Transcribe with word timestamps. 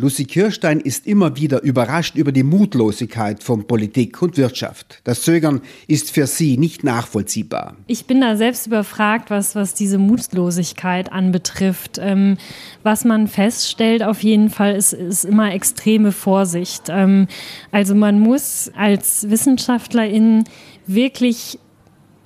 Lucy 0.00 0.26
Kirstein 0.26 0.78
ist 0.78 1.08
immer 1.08 1.36
wieder 1.36 1.60
überrascht 1.64 2.14
über 2.14 2.30
die 2.30 2.44
Mutlosigkeit 2.44 3.42
von 3.42 3.66
Politik 3.66 4.22
und 4.22 4.36
Wirtschaft. 4.36 5.00
Das 5.02 5.22
Zögern 5.22 5.60
ist 5.88 6.12
für 6.12 6.28
sie 6.28 6.56
nicht 6.56 6.84
nachvollziehbar. 6.84 7.74
Ich 7.88 8.04
bin 8.04 8.20
da 8.20 8.36
selbst 8.36 8.68
überfragt, 8.68 9.28
was, 9.30 9.56
was 9.56 9.74
diese 9.74 9.98
Mutlosigkeit 9.98 11.10
anbetrifft. 11.10 11.98
Ähm, 12.00 12.36
was 12.84 13.04
man 13.04 13.26
feststellt 13.26 14.04
auf 14.04 14.22
jeden 14.22 14.50
Fall 14.50 14.76
ist, 14.76 14.92
ist 14.92 15.24
immer 15.24 15.52
extreme 15.52 16.12
Vorsicht. 16.12 16.84
Ähm, 16.90 17.26
also 17.72 17.96
man 17.96 18.20
muss 18.20 18.70
als 18.76 19.28
Wissenschaftlerin 19.28 20.44
wirklich 20.86 21.58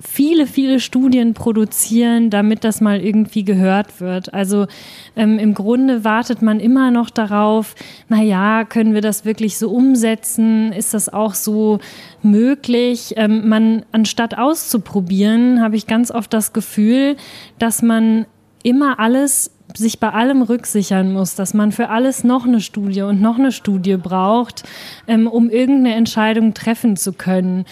viele, 0.02 0.46
viele 0.46 0.80
Studien 0.80 1.32
produzieren, 1.32 2.28
damit 2.28 2.64
das 2.64 2.80
mal 2.80 3.00
irgendwie 3.00 3.44
gehört 3.44 4.00
wird. 4.00 4.34
Also 4.34 4.66
ähm, 5.16 5.38
im 5.38 5.54
Grunde 5.54 6.04
wartet 6.04 6.42
man 6.42 6.60
immer 6.60 6.90
noch 6.90 7.08
darauf, 7.08 7.74
na 8.08 8.22
ja, 8.22 8.64
können 8.64 8.94
wir 8.94 9.00
das 9.00 9.24
wirklich 9.24 9.58
so 9.58 9.70
umsetzen? 9.70 10.72
Ist 10.72 10.92
das 10.92 11.12
auch 11.12 11.34
so 11.34 11.78
möglich? 12.22 13.14
Ähm, 13.16 13.48
man, 13.48 13.84
anstatt 13.92 14.36
auszuprobieren, 14.36 15.62
habe 15.62 15.76
ich 15.76 15.86
ganz 15.86 16.10
oft 16.10 16.32
das 16.32 16.52
Gefühl, 16.52 17.16
dass 17.58 17.82
man 17.82 18.26
immer 18.62 18.98
alles 18.98 19.50
sich 19.76 20.00
bei 20.00 20.10
allem 20.10 20.42
rücksichern 20.42 21.12
muss, 21.12 21.34
dass 21.34 21.54
man 21.54 21.72
für 21.72 21.88
alles 21.88 22.24
noch 22.24 22.46
eine 22.46 22.60
Studie 22.60 23.02
und 23.02 23.20
noch 23.20 23.38
eine 23.38 23.52
Studie 23.52 23.96
braucht, 23.96 24.64
ähm, 25.06 25.26
um 25.26 25.50
irgendeine 25.50 25.94
Entscheidung 25.94 26.54
treffen 26.54 26.96
zu 26.96 27.12
können. 27.12 27.64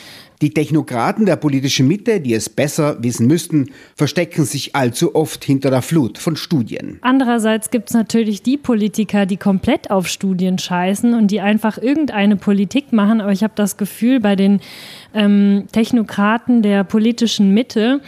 Die 0.42 0.54
Technokraten 0.54 1.26
der 1.26 1.36
politischen 1.36 1.86
Mitte, 1.86 2.18
die 2.18 2.32
es 2.32 2.48
besser 2.48 3.02
wissen 3.02 3.26
müssten, 3.26 3.72
verstecken 3.94 4.46
sich 4.46 4.74
allzu 4.74 5.14
oft 5.14 5.44
hinter 5.44 5.68
der 5.70 5.82
Flut 5.82 6.16
von 6.16 6.34
Studien. 6.34 6.98
Andererseits 7.02 7.68
gibt 7.68 7.90
es 7.90 7.94
natürlich 7.94 8.42
die 8.42 8.56
Politiker, 8.56 9.26
die 9.26 9.36
komplett 9.36 9.90
auf 9.90 10.08
Studien 10.08 10.58
scheißen 10.58 11.12
und 11.12 11.30
die 11.30 11.42
einfach 11.42 11.76
irgendeine 11.76 12.36
Politik 12.36 12.90
machen. 12.94 13.20
Aber 13.20 13.32
ich 13.32 13.42
habe 13.42 13.52
das 13.54 13.76
Gefühl, 13.76 14.18
bei 14.18 14.34
den 14.34 14.60
ähm, 15.12 15.64
Technokraten 15.72 16.62
der 16.62 16.84
politischen 16.84 17.52
Mitte, 17.52 18.00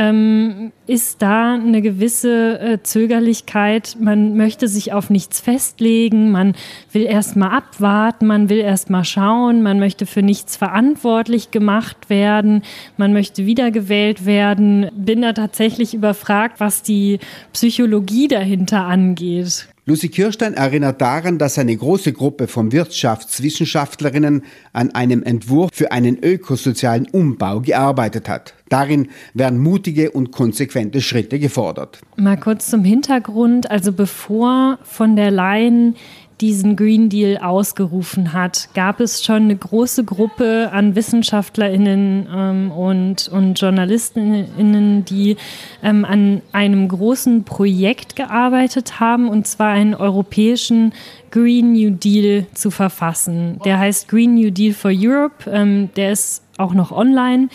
ähm, 0.00 0.72
ist 0.86 1.20
da 1.20 1.54
eine 1.54 1.82
gewisse 1.82 2.58
äh, 2.58 2.82
Zögerlichkeit. 2.82 3.98
Man 4.00 4.34
möchte 4.34 4.66
sich 4.66 4.94
auf 4.94 5.10
nichts 5.10 5.40
festlegen, 5.40 6.30
man 6.30 6.54
will 6.90 7.02
erst 7.02 7.36
mal 7.36 7.50
abwarten, 7.50 8.26
man 8.26 8.48
will 8.48 8.60
erst 8.60 8.88
mal 8.88 9.04
schauen, 9.04 9.62
man 9.62 9.78
möchte 9.78 10.06
für 10.06 10.22
nichts 10.22 10.56
verantwortlich 10.56 11.50
gemacht 11.50 12.08
werden, 12.08 12.62
man 12.96 13.12
möchte 13.12 13.44
wiedergewählt 13.44 14.24
werden. 14.24 14.90
Bin 14.96 15.20
da 15.20 15.34
tatsächlich 15.34 15.92
überfragt, 15.92 16.60
was 16.60 16.82
die 16.82 17.18
Psychologie 17.52 18.28
dahinter 18.28 18.86
angeht. 18.86 19.68
Lucy 19.90 20.08
Kirstein 20.08 20.54
erinnert 20.54 21.00
daran, 21.00 21.36
dass 21.36 21.58
eine 21.58 21.76
große 21.76 22.12
Gruppe 22.12 22.46
von 22.46 22.70
Wirtschaftswissenschaftlerinnen 22.70 24.44
an 24.72 24.94
einem 24.94 25.24
Entwurf 25.24 25.70
für 25.72 25.90
einen 25.90 26.16
ökosozialen 26.22 27.08
Umbau 27.10 27.58
gearbeitet 27.58 28.28
hat. 28.28 28.54
Darin 28.68 29.08
werden 29.34 29.58
mutige 29.58 30.12
und 30.12 30.30
konsequente 30.30 31.00
Schritte 31.00 31.40
gefordert. 31.40 31.98
Mal 32.16 32.38
kurz 32.38 32.70
zum 32.70 32.84
Hintergrund. 32.84 33.68
Also 33.68 33.90
bevor 33.90 34.78
von 34.84 35.16
der 35.16 35.32
Leyen 35.32 35.96
diesen 36.40 36.76
Green 36.76 37.08
Deal 37.08 37.38
ausgerufen 37.38 38.32
hat, 38.32 38.68
gab 38.74 39.00
es 39.00 39.22
schon 39.24 39.42
eine 39.44 39.56
große 39.56 40.04
Gruppe 40.04 40.70
an 40.72 40.94
WissenschaftlerInnen 40.94 42.26
ähm, 42.34 42.72
und, 42.72 43.28
und 43.28 43.60
JournalistInnen, 43.60 45.04
die 45.04 45.36
ähm, 45.82 46.04
an 46.04 46.42
einem 46.52 46.88
großen 46.88 47.44
Projekt 47.44 48.16
gearbeitet 48.16 49.00
haben, 49.00 49.28
und 49.28 49.46
zwar 49.46 49.70
einen 49.70 49.94
europäischen 49.94 50.92
Green 51.30 51.72
New 51.72 51.90
Deal 51.90 52.46
zu 52.54 52.70
verfassen. 52.70 53.60
Der 53.64 53.78
heißt 53.78 54.08
Green 54.08 54.34
New 54.34 54.50
Deal 54.50 54.74
for 54.74 54.90
Europe. 54.92 55.48
Ähm, 55.50 55.90
der 55.94 56.12
ist 56.12 56.42
auch 56.58 56.74
noch 56.74 56.92
online. 56.92 57.48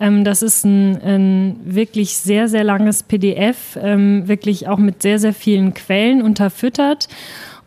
Ähm, 0.00 0.24
das 0.24 0.42
ist 0.42 0.64
ein, 0.64 1.00
ein, 1.02 1.56
wirklich 1.64 2.16
sehr, 2.16 2.48
sehr 2.48 2.64
langes 2.64 3.02
PDF, 3.02 3.78
ähm, 3.80 4.28
wirklich 4.28 4.68
auch 4.68 4.78
mit 4.78 5.02
sehr, 5.02 5.18
sehr 5.18 5.34
vielen 5.34 5.74
Quellen 5.74 6.22
unterfüttert. 6.22 7.08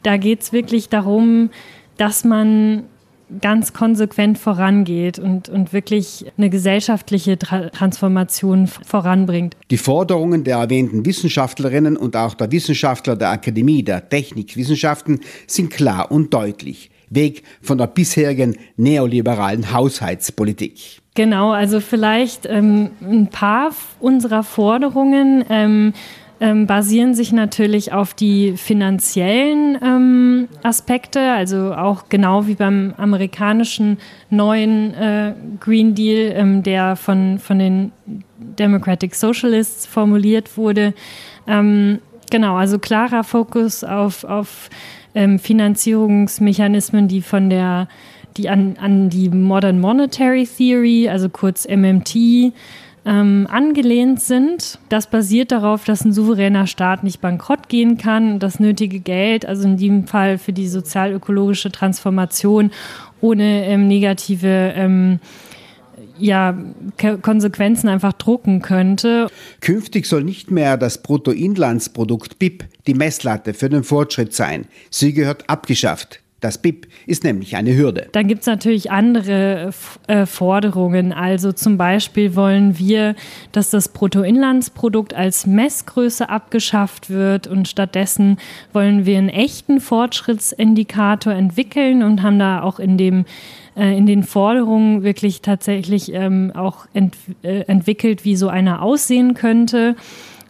Da 0.05 0.17
geht 0.17 0.43
es 0.43 0.53
wirklich 0.53 0.87
darum, 0.89 1.49
dass 1.97 2.23
man 2.23 2.83
ganz 3.41 3.73
konsequent 3.73 4.37
vorangeht 4.37 5.17
und, 5.17 5.49
und 5.49 5.73
wirklich 5.73 6.27
eine 6.37 6.51
gesellschaftliche 6.51 7.39
Tra 7.39 7.69
Transformation 7.69 8.67
voranbringt. 8.67 9.57
Die 9.71 9.77
Forderungen 9.77 10.43
der 10.43 10.57
erwähnten 10.57 11.07
Wissenschaftlerinnen 11.07 11.97
und 11.97 12.15
auch 12.15 12.35
der 12.35 12.51
Wissenschaftler 12.51 13.15
der 13.15 13.31
Akademie 13.31 13.81
der 13.81 14.07
Technikwissenschaften 14.07 15.21
sind 15.47 15.71
klar 15.71 16.11
und 16.11 16.31
deutlich. 16.31 16.91
Weg 17.09 17.41
von 17.63 17.79
der 17.79 17.87
bisherigen 17.87 18.57
neoliberalen 18.77 19.73
Haushaltspolitik. 19.73 21.01
Genau, 21.15 21.51
also 21.51 21.79
vielleicht 21.79 22.45
ähm, 22.45 22.91
ein 23.01 23.27
paar 23.27 23.71
unserer 23.99 24.43
Forderungen 24.43 25.43
ähm, 25.49 25.93
ähm, 26.39 26.67
basieren 26.67 27.13
sich 27.13 27.31
natürlich 27.31 27.93
auf 27.93 28.13
die 28.13 28.57
finanziellen 28.57 29.77
ähm, 29.81 30.47
Aspekte, 30.63 31.31
also 31.31 31.73
auch 31.73 32.09
genau 32.09 32.47
wie 32.47 32.55
beim 32.55 32.93
amerikanischen 32.97 33.97
neuen 34.29 34.93
äh, 34.93 35.33
Green 35.59 35.95
Deal, 35.95 36.33
ähm, 36.35 36.63
der 36.63 36.95
von, 36.95 37.39
von 37.39 37.59
den 37.59 37.91
Democratic 38.37 39.15
Socialists 39.15 39.85
formuliert 39.85 40.57
wurde. 40.57 40.93
Ähm, 41.47 41.99
genau, 42.29 42.55
also 42.55 42.79
klarer 42.79 43.23
Fokus 43.23 43.83
auf, 43.83 44.23
auf 44.23 44.69
ähm, 45.13 45.39
Finanzierungsmechanismen, 45.39 47.07
die 47.07 47.21
von 47.21 47.49
der 47.49 47.87
die 48.37 48.49
an, 48.49 48.75
an 48.79 49.09
die 49.09 49.29
Modern 49.29 49.79
Monetary 49.79 50.45
Theory, 50.45 51.07
also 51.07 51.29
kurz 51.29 51.65
MMT, 51.65 52.51
ähm, 53.05 53.47
angelehnt 53.49 54.19
sind. 54.19 54.79
Das 54.89 55.09
basiert 55.09 55.51
darauf, 55.51 55.85
dass 55.85 56.03
ein 56.03 56.11
souveräner 56.11 56.67
Staat 56.67 57.03
nicht 57.03 57.21
bankrott 57.21 57.69
gehen 57.69 57.97
kann 57.97 58.33
und 58.33 58.43
das 58.43 58.59
nötige 58.59 58.99
Geld, 58.99 59.45
also 59.45 59.67
in 59.67 59.77
diesem 59.77 60.07
Fall 60.07 60.37
für 60.37 60.53
die 60.53 60.67
sozial-ökologische 60.67 61.71
Transformation, 61.71 62.71
ohne 63.21 63.65
ähm, 63.65 63.87
negative 63.87 64.73
ähm, 64.75 65.19
ja, 66.17 66.57
Konsequenzen 67.21 67.89
einfach 67.89 68.13
drucken 68.13 68.61
könnte. 68.61 69.27
Künftig 69.61 70.05
soll 70.05 70.23
nicht 70.23 70.49
mehr 70.49 70.77
das 70.77 71.01
Bruttoinlandsprodukt 71.01 72.39
BIP 72.39 72.65
die 72.87 72.93
Messlatte 72.93 73.53
für 73.53 73.69
den 73.69 73.83
Fortschritt 73.83 74.33
sein. 74.33 74.67
Sie 74.89 75.13
gehört 75.13 75.49
abgeschafft. 75.49 76.21
Das 76.45 76.59
BIP 76.59 76.85
ist 77.07 77.23
nämlich 77.23 77.55
eine 77.55 77.75
Hürde. 77.75 78.07
Dann 78.11 78.27
gibt 78.27 78.41
es 78.41 78.45
natürlich 78.45 78.91
andere 78.91 79.71
äh, 80.05 80.27
Forderungen. 80.27 81.11
Also 81.11 81.51
zum 81.51 81.75
Beispiel 81.75 82.35
wollen 82.35 82.77
wir, 82.77 83.15
dass 83.51 83.71
das 83.71 83.89
Bruttoinlandsprodukt 83.89 85.15
als 85.15 85.47
Messgröße 85.47 86.29
abgeschafft 86.29 87.09
wird 87.09 87.47
und 87.47 87.67
stattdessen 87.67 88.37
wollen 88.73 89.07
wir 89.07 89.17
einen 89.17 89.29
echten 89.29 89.79
Fortschrittsindikator 89.79 91.33
entwickeln 91.33 92.03
und 92.03 92.21
haben 92.21 92.37
da 92.37 92.61
auch 92.61 92.77
in 92.77 92.99
dem 92.99 93.25
äh, 93.75 93.97
in 93.97 94.05
den 94.05 94.21
Forderungen 94.21 95.01
wirklich 95.01 95.41
tatsächlich 95.41 96.13
ähm, 96.13 96.51
auch 96.53 96.85
ent 96.93 97.15
äh, 97.41 97.61
entwickelt, 97.61 98.23
wie 98.23 98.35
so 98.35 98.49
einer 98.49 98.83
aussehen 98.83 99.33
könnte. 99.33 99.95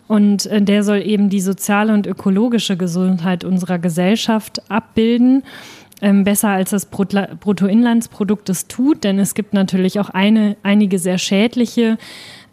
Und 0.07 0.45
äh, 0.47 0.61
der 0.61 0.83
soll 0.83 1.01
eben 1.01 1.29
die 1.29 1.41
soziale 1.41 1.93
und 1.93 2.05
ökologische 2.05 2.77
Gesundheit 2.77 3.43
unserer 3.43 3.79
Gesellschaft 3.79 4.69
abbilden 4.69 5.43
besser 6.01 6.49
als 6.49 6.71
das 6.71 6.87
Bruttoinlandsprodukt 6.87 8.49
es 8.49 8.67
tut, 8.67 9.03
denn 9.03 9.17
es 9.17 9.33
gibt 9.33 9.53
natürlich 9.53 9.99
auch 9.99 10.09
eine, 10.09 10.57
einige 10.61 10.99
sehr 10.99 11.17
schädliche 11.17 11.97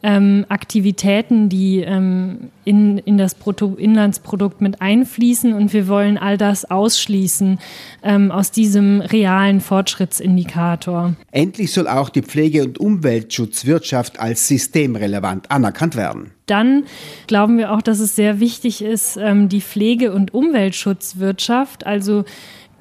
ähm, 0.02 0.44
Aktivitäten, 0.48 1.48
die 1.48 1.80
ähm, 1.80 2.50
in, 2.64 2.98
in 2.98 3.18
das 3.18 3.34
Bruttoinlandsprodukt 3.34 4.60
mit 4.60 4.80
einfließen 4.80 5.52
und 5.52 5.72
wir 5.72 5.86
wollen 5.86 6.18
all 6.18 6.36
das 6.36 6.68
ausschließen 6.70 7.58
ähm, 8.02 8.30
aus 8.30 8.50
diesem 8.50 9.00
realen 9.00 9.60
Fortschrittsindikator. 9.60 11.14
Endlich 11.30 11.72
soll 11.72 11.86
auch 11.86 12.08
die 12.08 12.22
Pflege- 12.22 12.64
und 12.64 12.78
Umweltschutzwirtschaft 12.78 14.18
als 14.18 14.48
systemrelevant 14.48 15.50
anerkannt 15.50 15.96
werden. 15.96 16.32
Dann 16.46 16.84
glauben 17.28 17.56
wir 17.56 17.72
auch, 17.72 17.82
dass 17.82 18.00
es 18.00 18.16
sehr 18.16 18.40
wichtig 18.40 18.82
ist, 18.82 19.16
ähm, 19.16 19.48
die 19.48 19.60
Pflege- 19.60 20.12
und 20.12 20.34
Umweltschutzwirtschaft, 20.34 21.86
also 21.86 22.24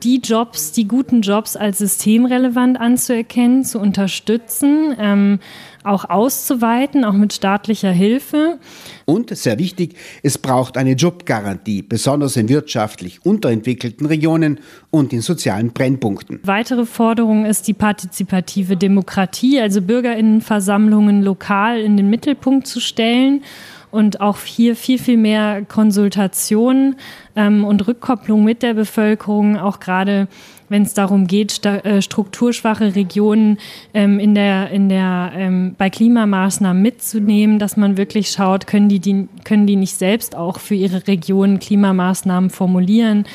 die 0.03 0.19
Jobs, 0.19 0.71
die 0.71 0.87
guten 0.87 1.21
Jobs 1.21 1.55
als 1.55 1.79
systemrelevant 1.79 2.79
anzuerkennen, 2.79 3.63
zu 3.63 3.79
unterstützen, 3.79 4.95
ähm, 4.99 5.39
auch 5.83 6.09
auszuweiten, 6.09 7.03
auch 7.05 7.13
mit 7.13 7.33
staatlicher 7.33 7.91
Hilfe. 7.91 8.59
Und 9.05 9.35
sehr 9.35 9.57
wichtig, 9.57 9.95
es 10.23 10.37
braucht 10.37 10.77
eine 10.77 10.93
Jobgarantie, 10.93 11.81
besonders 11.81 12.37
in 12.37 12.49
wirtschaftlich 12.49 13.25
unterentwickelten 13.25 14.05
Regionen 14.05 14.59
und 14.91 15.13
in 15.13 15.21
sozialen 15.21 15.71
Brennpunkten. 15.71 16.39
Weitere 16.43 16.85
Forderung 16.85 17.45
ist 17.45 17.67
die 17.67 17.73
partizipative 17.73 18.77
Demokratie, 18.77 19.59
also 19.59 19.81
Bürgerinnenversammlungen 19.81 21.23
lokal 21.23 21.79
in 21.79 21.97
den 21.97 22.09
Mittelpunkt 22.09 22.67
zu 22.67 22.79
stellen 22.79 23.43
und 23.91 24.21
auch 24.21 24.39
hier 24.39 24.75
viel, 24.75 24.97
viel 24.97 25.17
mehr 25.17 25.63
Konsultation 25.65 26.95
ähm, 27.35 27.63
und 27.63 27.87
Rückkopplung 27.87 28.43
mit 28.43 28.63
der 28.63 28.73
Bevölkerung, 28.73 29.57
auch 29.57 29.79
gerade 29.79 30.27
wenn 30.71 30.83
es 30.83 30.93
darum 30.93 31.27
geht, 31.27 31.65
äh, 31.65 32.01
strukturschwache 32.01 32.95
Regionen 32.95 33.57
ähm, 33.93 34.19
in 34.19 34.33
der, 34.33 34.71
in 34.71 34.87
der, 34.87 35.33
ähm, 35.35 35.75
bei 35.77 35.89
Klimamaßnahmen 35.89 36.81
mitzunehmen, 36.81 37.59
dass 37.59 37.75
man 37.75 37.97
wirklich 37.97 38.31
schaut, 38.31 38.67
können 38.67 38.87
die, 38.87 38.99
die, 38.99 39.27
können 39.43 39.67
die 39.67 39.75
nicht 39.75 39.95
selbst 39.95 40.33
auch 40.33 40.59
für 40.59 40.75
ihre 40.75 41.05
Region 41.07 41.59
Klimamaßnahmen 41.59 42.49
formulieren. 42.49 43.25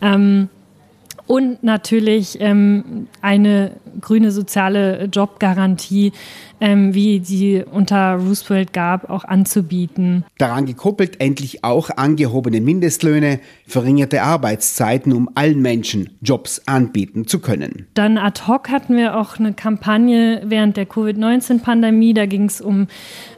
Ähm, 0.00 0.48
und 1.26 1.62
natürlich 1.62 2.38
ähm, 2.40 3.08
eine 3.20 3.72
grüne 4.00 4.30
soziale 4.30 5.04
Jobgarantie, 5.12 6.12
ähm, 6.60 6.94
wie 6.94 7.20
die 7.20 7.62
unter 7.70 8.14
Roosevelt 8.14 8.72
gab, 8.72 9.10
auch 9.10 9.24
anzubieten. 9.24 10.24
Daran 10.38 10.66
gekoppelt 10.66 11.20
endlich 11.20 11.64
auch 11.64 11.90
angehobene 11.90 12.60
Mindestlöhne, 12.60 13.40
verringerte 13.66 14.22
Arbeitszeiten, 14.22 15.12
um 15.12 15.28
allen 15.34 15.60
Menschen 15.60 16.10
Jobs 16.22 16.62
anbieten 16.66 17.26
zu 17.26 17.40
können. 17.40 17.86
Dann 17.94 18.18
ad 18.18 18.42
hoc 18.46 18.70
hatten 18.70 18.96
wir 18.96 19.16
auch 19.16 19.38
eine 19.38 19.52
Kampagne 19.52 20.42
während 20.44 20.76
der 20.76 20.86
Covid-19-Pandemie. 20.86 22.14
Da 22.14 22.26
ging 22.26 22.44
es 22.44 22.60
um, 22.60 22.86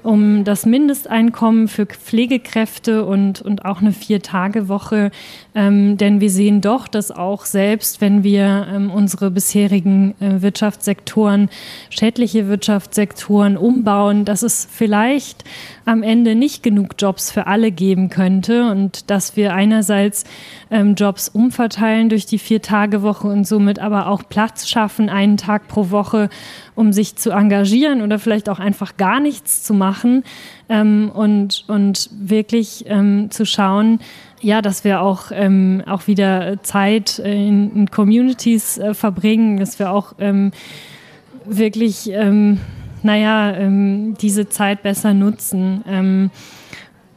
um 0.03 0.45
das 0.45 0.67
Mindesteinkommen 0.67 1.69
für 1.69 1.87
Pflegekräfte 1.87 3.05
und, 3.05 3.43
und 3.43 3.65
auch 3.65 3.81
eine 3.81 3.93
Vier-Tage-Woche. 3.93 5.11
Ähm, 5.55 5.97
denn 5.97 6.21
wir 6.21 6.31
sehen 6.31 6.61
doch, 6.61 6.87
dass 6.89 7.11
auch 7.11 7.45
selbst, 7.45 8.01
wenn 8.01 8.23
wir 8.23 8.67
ähm, 8.73 8.91
unsere 8.91 9.31
bisherigen 9.31 10.15
äh, 10.21 10.41
Wirtschaftssektoren, 10.43 11.49
schädliche 11.91 12.49
Wirtschaftssektoren 12.49 13.08
umbauen, 13.57 14.25
dass 14.25 14.43
es 14.43 14.69
vielleicht 14.71 15.45
am 15.85 16.03
Ende 16.03 16.35
nicht 16.35 16.63
genug 16.63 16.95
Jobs 16.99 17.31
für 17.31 17.47
alle 17.47 17.71
geben 17.71 18.11
könnte 18.11 18.71
und 18.71 19.11
dass 19.11 19.37
wir 19.37 19.55
einerseits 19.55 20.25
ähm, 20.71 20.95
Jobs 20.95 21.29
umverteilen 21.29 22.09
durch 22.09 22.27
die 22.27 22.39
Vier-Tage-Woche 22.39 23.29
und 23.29 23.47
somit 23.47 23.79
aber 23.79 24.09
auch 24.09 24.23
Platz 24.29 24.69
schaffen, 24.69 25.09
einen 25.09 25.37
Tag 25.37 25.69
pro 25.69 25.91
Woche, 25.91 26.29
um 26.75 26.93
sich 26.93 27.17
zu 27.17 27.31
engagieren 27.31 28.03
oder 28.03 28.19
vielleicht 28.19 28.49
auch 28.49 28.59
einfach 28.59 28.97
gar 28.97 29.21
nichts 29.21 29.63
zu 29.63 29.75
machen 29.75 30.25
ähm, 30.69 31.11
und, 31.15 31.65
und 31.69 32.11
wirklich 32.13 32.85
ähm, 32.87 33.31
zu 33.31 33.47
schauen, 33.47 34.01
ja, 34.41 34.63
dass 34.63 34.85
wir 34.85 35.01
auch, 35.01 35.31
ähm, 35.33 35.83
auch 35.87 36.07
wieder 36.07 36.63
Zeit 36.63 37.19
in, 37.19 37.75
in 37.75 37.91
Communities 37.91 38.79
äh, 38.79 38.95
verbringen, 38.95 39.59
dass 39.59 39.79
wir 39.79 39.91
auch 39.91 40.15
ähm, 40.19 40.53
wirklich, 41.45 42.11
ähm, 42.13 42.61
naja, 43.03 43.57
ähm, 43.57 44.15
diese 44.21 44.49
Zeit 44.49 44.83
besser 44.83 45.15
nutzen 45.15 45.85
ähm, 45.89 46.31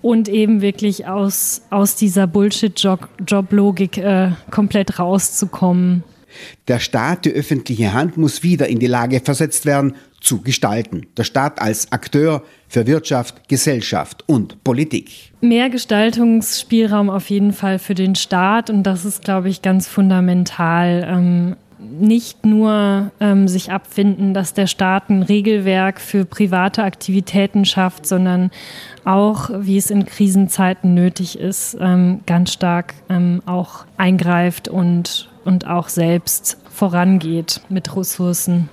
und 0.02 0.30
eben 0.30 0.62
wirklich 0.62 1.08
aus, 1.08 1.62
aus 1.70 1.96
dieser 1.96 2.28
Bullshit-Job-Logik 2.28 3.98
äh, 3.98 4.32
komplett 4.50 5.00
rauszukommen. 5.00 6.04
Der 6.68 6.80
Staat, 6.80 7.26
die 7.26 7.32
öffentliche 7.32 7.94
Hand 7.94 8.18
muss 8.18 8.44
wieder 8.44 8.68
in 8.68 8.80
die 8.80 8.88
Lage 8.88 9.20
versetzt 9.20 9.66
werden, 9.66 9.96
zu 10.22 10.42
gestalten. 10.42 11.08
Der 11.18 11.24
Staat 11.24 11.62
als 11.62 11.92
Akteur 11.92 12.44
für 12.68 12.88
Wirtschaft, 12.88 13.50
Gesellschaft 13.50 14.24
und 14.28 14.64
Politik. 14.64 15.32
Mehr 15.42 15.70
Gestaltungsspielraum 15.70 17.10
auf 17.10 17.30
jeden 17.30 17.54
Fall 17.54 17.80
für 17.80 17.96
den 17.96 18.16
Staat 18.16 18.70
und 18.70 18.84
das 18.84 19.04
ist, 19.04 19.24
glaube 19.24 19.50
ich, 19.50 19.62
ganz 19.62 19.88
fundamental. 19.88 21.06
Ähm, 21.08 21.56
nicht 21.82 22.46
nur 22.46 23.12
ähm, 23.20 23.48
sich 23.48 23.72
abfinden, 23.72 24.34
dass 24.34 24.54
der 24.54 24.68
Staat 24.68 25.10
ein 25.10 25.24
Regelwerk 25.24 26.00
für 26.00 26.26
private 26.26 26.84
Aktivitäten 26.84 27.66
schafft, 27.66 28.06
sondern 28.06 28.52
auch, 29.04 29.50
wie 29.60 29.78
es 29.78 29.90
in 29.90 30.06
Krisenzeiten 30.06 30.94
nötig 30.94 31.40
ist, 31.40 31.78
ähm, 31.80 32.22
ganz 32.26 32.54
stark 32.54 32.94
ähm, 33.10 33.42
auch 33.46 33.86
eingreift 33.98 34.68
und, 34.68 35.30
und 35.44 35.68
auch 35.68 35.90
selbst 35.90 36.58
vorangeht 36.72 37.62
mit 37.70 37.96
Ressourcen. 37.96 38.70